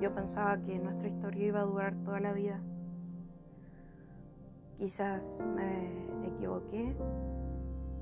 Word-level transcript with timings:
Yo 0.00 0.14
pensaba 0.14 0.56
que 0.58 0.78
nuestra 0.78 1.08
historia 1.08 1.46
iba 1.46 1.60
a 1.60 1.64
durar 1.64 1.94
toda 2.04 2.20
la 2.20 2.32
vida. 2.32 2.60
Quizás 4.76 5.44
me 5.56 6.26
equivoqué 6.28 6.96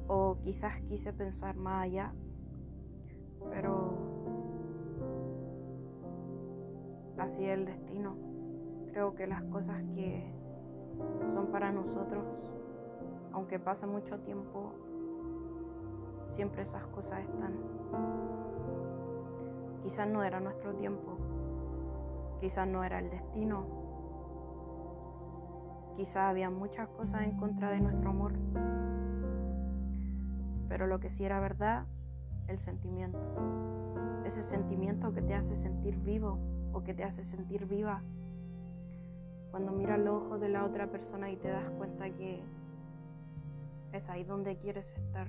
o 0.08 0.36
quizás 0.42 0.80
quise 0.82 1.12
pensar 1.12 1.56
más 1.56 1.84
allá, 1.84 2.12
pero 3.50 3.96
así 7.18 7.44
es 7.44 7.58
el 7.58 7.64
destino. 7.64 8.16
Creo 8.92 9.14
que 9.14 9.26
las 9.26 9.42
cosas 9.44 9.82
que 9.94 10.30
son 11.32 11.46
para 11.46 11.72
nosotros, 11.72 12.24
aunque 13.32 13.58
pase 13.58 13.86
mucho 13.86 14.18
tiempo, 14.20 14.72
siempre 16.26 16.62
esas 16.62 16.86
cosas 16.88 17.20
están. 17.20 17.54
Quizás 19.86 20.08
no 20.08 20.24
era 20.24 20.40
nuestro 20.40 20.74
tiempo, 20.74 21.16
quizás 22.40 22.66
no 22.66 22.82
era 22.82 22.98
el 22.98 23.08
destino, 23.08 23.64
quizás 25.96 26.28
había 26.28 26.50
muchas 26.50 26.88
cosas 26.88 27.22
en 27.22 27.36
contra 27.36 27.70
de 27.70 27.78
nuestro 27.78 28.10
amor, 28.10 28.32
pero 30.68 30.88
lo 30.88 30.98
que 30.98 31.08
sí 31.08 31.24
era 31.24 31.38
verdad, 31.38 31.84
el 32.48 32.58
sentimiento, 32.58 33.20
ese 34.24 34.42
sentimiento 34.42 35.12
que 35.12 35.22
te 35.22 35.34
hace 35.34 35.54
sentir 35.54 35.96
vivo 35.98 36.40
o 36.72 36.82
que 36.82 36.92
te 36.92 37.04
hace 37.04 37.22
sentir 37.22 37.66
viva. 37.66 38.02
Cuando 39.52 39.70
miras 39.70 40.00
los 40.00 40.24
ojos 40.24 40.40
de 40.40 40.48
la 40.48 40.64
otra 40.64 40.88
persona 40.88 41.30
y 41.30 41.36
te 41.36 41.48
das 41.48 41.70
cuenta 41.78 42.10
que 42.10 42.42
es 43.92 44.10
ahí 44.10 44.24
donde 44.24 44.56
quieres 44.56 44.92
estar, 44.94 45.28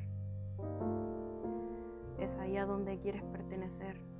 es 2.17 2.35
ahí 2.39 2.57
a 2.57 2.65
donde 2.65 2.97
quieres 2.97 3.21
pertenecer 3.21 4.16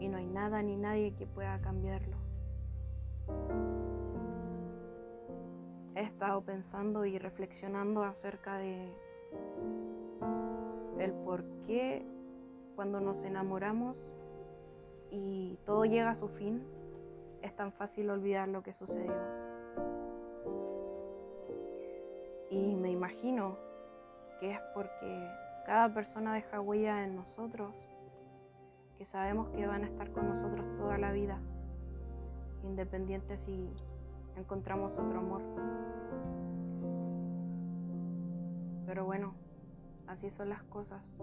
y 0.00 0.08
no 0.08 0.18
hay 0.18 0.26
nada 0.26 0.62
ni 0.62 0.76
nadie 0.76 1.14
que 1.14 1.26
pueda 1.26 1.60
cambiarlo. 1.60 2.16
He 5.94 6.02
estado 6.02 6.42
pensando 6.42 7.04
y 7.04 7.18
reflexionando 7.18 8.04
acerca 8.04 8.58
de 8.58 8.92
el 10.98 11.12
por 11.12 11.44
qué 11.66 12.04
cuando 12.76 13.00
nos 13.00 13.24
enamoramos 13.24 13.96
y 15.10 15.58
todo 15.64 15.84
llega 15.84 16.10
a 16.10 16.14
su 16.14 16.28
fin, 16.28 16.62
es 17.42 17.54
tan 17.54 17.72
fácil 17.72 18.10
olvidar 18.10 18.48
lo 18.48 18.62
que 18.62 18.72
sucedió. 18.72 19.14
Y 22.50 22.74
me 22.76 22.90
imagino 22.90 23.56
que 24.40 24.52
es 24.52 24.60
porque 24.74 25.28
cada 25.66 25.92
persona 25.92 26.34
deja 26.34 26.60
huella 26.60 27.04
en 27.04 27.16
nosotros, 27.16 27.74
que 28.98 29.04
sabemos 29.04 29.48
que 29.50 29.64
van 29.64 29.84
a 29.84 29.86
estar 29.86 30.10
con 30.10 30.28
nosotros 30.28 30.66
toda 30.76 30.98
la 30.98 31.12
vida, 31.12 31.38
independiente 32.64 33.36
si 33.36 33.70
encontramos 34.36 34.92
otro 34.98 35.20
amor. 35.20 35.40
Pero 38.86 39.04
bueno, 39.04 39.34
así 40.08 40.30
son 40.30 40.48
las 40.48 40.64
cosas. 40.64 41.14